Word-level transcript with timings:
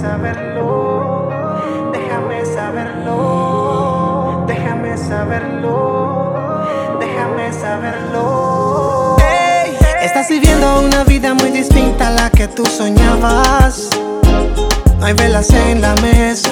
saberlo, 0.00 1.28
déjame 1.92 2.44
saberlo, 2.44 4.44
déjame 4.46 4.96
saberlo, 4.96 6.34
déjame 7.00 7.52
saberlo. 7.52 9.16
Estás 10.02 10.28
viviendo 10.28 10.80
una 10.80 11.04
vida 11.04 11.34
muy 11.34 11.50
distinta 11.50 12.08
a 12.08 12.10
la 12.10 12.30
que 12.30 12.48
tú 12.48 12.64
soñabas. 12.66 13.88
No 14.98 15.06
hay 15.06 15.14
velas 15.14 15.50
en 15.50 15.80
la 15.80 15.94
mesa, 15.96 16.50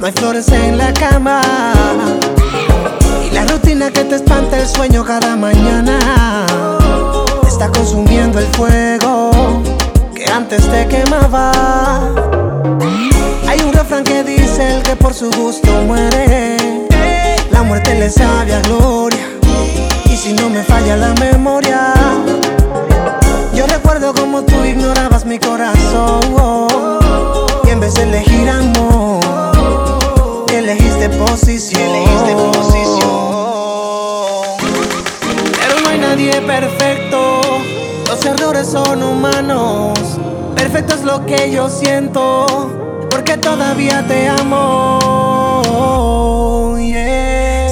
no 0.00 0.06
hay 0.06 0.12
flores 0.12 0.48
en 0.48 0.78
la 0.78 0.92
cama. 0.92 1.40
Y 3.26 3.30
la 3.34 3.44
rutina 3.44 3.90
que 3.90 4.04
te 4.04 4.16
espanta 4.16 4.60
el 4.60 4.66
sueño 4.66 5.04
cada 5.04 5.36
mañana 5.36 5.93
antes 10.34 10.68
te 10.68 10.88
quemaba. 10.88 11.52
Hay 13.46 13.60
un 13.60 13.72
refrán 13.72 14.02
que 14.02 14.24
dice 14.24 14.76
el 14.76 14.82
que 14.82 14.96
por 14.96 15.14
su 15.14 15.30
gusto 15.30 15.70
muere, 15.86 16.56
la 17.52 17.62
muerte 17.62 17.94
le 17.94 18.10
sabe 18.10 18.52
a 18.54 18.60
gloria. 18.60 19.26
Y 20.06 20.16
si 20.16 20.32
no 20.32 20.50
me 20.50 20.64
falla 20.64 20.96
la 20.96 21.14
memoria, 21.14 21.94
yo 23.54 23.66
recuerdo 23.66 24.12
como 24.12 24.42
tú 24.42 24.64
ignorabas 24.64 25.24
mi 25.24 25.38
corazón. 25.38 26.20
Y 27.64 27.70
en 27.70 27.78
vez 27.80 27.94
de 27.94 28.02
elegir 28.02 28.48
amor, 28.48 29.20
elegiste 30.52 31.10
posición. 31.10 31.80
Elegiste 31.80 32.34
posición. 32.34 33.14
Pero 35.60 35.80
no 35.80 35.88
hay 35.90 35.98
nadie 35.98 36.40
perfecto, 36.42 37.40
los 38.08 38.24
errores 38.24 38.66
son 38.66 39.00
humanos. 39.00 39.53
Perfecto 40.86 40.94
es 40.94 41.04
lo 41.04 41.24
que 41.24 41.50
yo 41.50 41.68
siento, 41.70 42.46
porque 43.10 43.36
todavía 43.36 44.06
te 44.06 44.28
amo. 44.28 44.98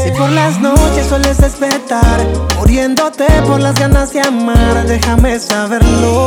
Si 0.02 0.10
por 0.12 0.30
las 0.30 0.60
noches 0.60 1.06
sueles 1.08 1.38
despertar, 1.38 2.20
muriéndote 2.58 3.26
por 3.46 3.60
las 3.60 3.74
ganas 3.74 4.12
de 4.12 4.20
amar, 4.20 4.86
déjame 4.86 5.38
saberlo, 5.38 6.26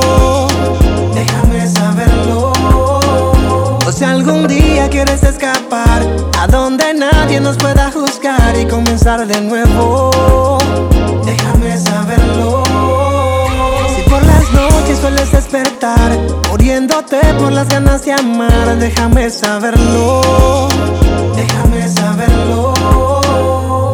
déjame 1.14 1.68
saberlo. 1.68 2.54
O 3.88 3.92
si 3.92 4.04
algún 4.04 4.48
día 4.48 4.88
quieres 4.90 5.24
escapar, 5.24 6.04
a 6.40 6.48
donde 6.48 6.94
nadie 6.94 7.40
nos 7.40 7.58
pueda 7.58 7.92
juzgar 7.92 8.56
y 8.60 8.66
comenzar 8.66 9.26
de 9.26 9.42
nuevo, 9.42 10.60
déjame 11.26 11.78
saberlo. 11.78 12.64
Si 13.96 14.10
por 14.10 14.24
las 14.24 14.52
noches 14.52 15.00
sueles 15.00 15.32
despertar, 15.32 16.12
por 17.40 17.52
las 17.52 17.68
ganas 17.70 18.04
de 18.04 18.14
amar, 18.14 18.78
déjame 18.80 19.30
saberlo, 19.30 20.68
déjame 21.36 21.88
saberlo. 21.88 22.74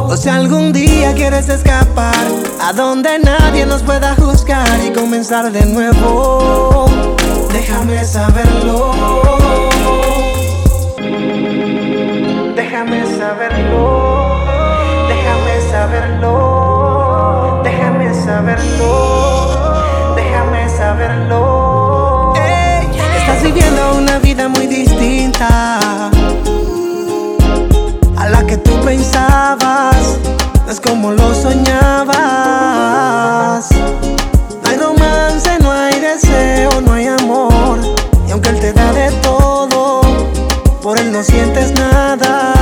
O 0.08 0.16
si 0.16 0.30
algún 0.30 0.72
día 0.72 1.14
quieres 1.14 1.50
escapar, 1.50 2.16
a 2.62 2.72
donde 2.73 3.20
nadie 3.20 3.66
nos 3.66 3.84
pueda 3.84 4.16
juzgar 4.16 4.80
y 4.86 4.92
comenzar 4.92 5.52
de 5.52 5.66
nuevo, 5.66 6.86
déjame 7.52 8.06
saberlo. 8.06 8.94
Déjame 12.56 13.06
saberlo, 13.17 14.45
déjame 15.09 15.62
saberlo, 15.72 17.62
déjame 17.64 18.14
saberlo, 18.14 20.14
déjame 20.16 20.70
saberlo. 20.70 21.50
Vida 24.33 24.47
muy 24.47 24.65
distinta 24.65 26.09
a 28.17 28.30
la 28.30 28.45
que 28.47 28.55
tú 28.55 28.71
pensabas, 28.80 30.19
no 30.65 30.71
es 30.71 30.80
como 30.80 31.11
lo 31.11 31.36
soñabas. 31.36 32.15
No 34.64 34.70
hay 34.70 34.77
romance, 34.77 35.59
no 35.59 35.70
hay 35.70 35.99
deseo, 35.99 36.80
no 36.80 36.93
hay 36.93 37.08
amor. 37.08 37.80
Y 38.25 38.31
aunque 38.31 38.49
él 38.49 38.59
te 38.61 38.71
da 38.71 38.93
de 38.93 39.11
todo, 39.21 39.99
por 40.81 40.97
él 40.97 41.11
no 41.11 41.23
sientes 41.23 41.73
nada. 41.77 42.53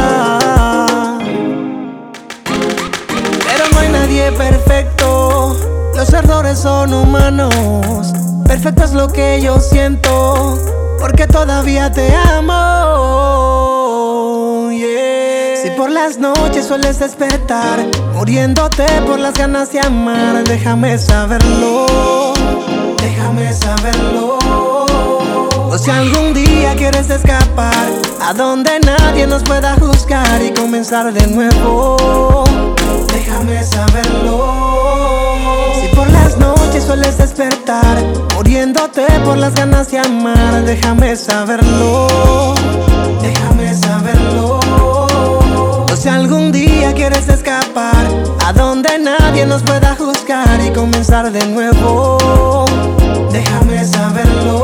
Pero 3.46 3.64
no 3.74 3.80
hay 3.80 3.90
nadie 3.90 4.32
perfecto, 4.32 5.56
los 5.96 6.12
errores 6.14 6.58
son 6.58 6.96
humanos. 6.96 7.54
Perfecto 8.48 8.86
es 8.86 8.94
lo 8.94 9.08
que 9.14 9.40
yo 9.44 9.60
siento, 9.60 10.58
todavía 11.60 11.92
te 11.92 12.16
amo. 12.16 12.56
Si 15.62 15.70
por 15.72 15.90
las 15.92 16.18
noches 16.18 16.66
sueles 16.66 17.00
despertar, 17.00 17.86
muriéndote 18.14 18.86
por 19.06 19.20
las 19.20 19.34
ganas 19.34 19.70
de 19.74 19.82
amar, 19.82 20.46
déjame 20.46 20.98
saberlo, 20.98 22.34
déjame 23.02 23.52
saberlo. 23.52 24.38
O 25.70 25.78
si 25.78 25.92
algún 25.92 26.34
día 26.34 26.76
quieres 26.78 27.10
escapar, 27.10 27.90
a 28.22 28.34
donde 28.34 28.80
nadie 28.80 29.28
nos 29.28 29.44
pueda 29.44 29.76
juzgar 29.76 30.42
y 30.42 30.52
comenzar 30.54 31.12
de 31.12 31.28
nuevo, 31.28 32.46
por 39.24 39.38
las 39.38 39.54
ganas 39.54 39.92
de 39.92 40.00
amar, 40.00 40.64
déjame 40.64 41.16
saberlo, 41.16 42.08
déjame 43.22 43.74
saberlo. 43.74 44.60
O 45.92 45.96
si 45.96 46.10
algún 46.10 46.52
día 46.52 46.94
quieres 46.94 47.28
escapar, 47.30 48.08
a 48.46 48.54
donde 48.54 48.98
nadie 48.98 49.46
nos 49.46 49.62
pueda 49.64 49.96
juzgar 49.96 50.60
y 50.66 50.72
comenzar 50.72 51.32
de 51.32 51.46
nuevo, 51.48 52.66
déjame 53.32 53.86
saberlo. 53.86 54.59